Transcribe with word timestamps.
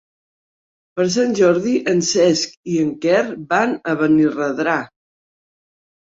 Per 0.99 1.03
Sant 1.15 1.33
Jordi 1.39 1.73
en 1.91 1.99
Cesc 2.07 2.55
i 2.75 2.79
en 2.83 2.89
Quer 3.03 3.19
van 3.51 3.75
a 3.91 3.95
Benirredrà. 4.01 4.79